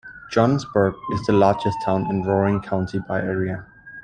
Johnsburg 0.33 0.95
is 1.13 1.23
the 1.27 1.33
largest 1.33 1.77
town 1.85 2.09
in 2.09 2.23
Warren 2.23 2.59
County 2.59 2.97
by 2.97 3.21
area. 3.21 3.67